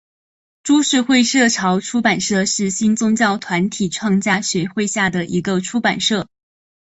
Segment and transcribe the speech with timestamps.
[0.63, 6.27] 株式会社潮出版社是新宗教团体创价学会下的一个出版社。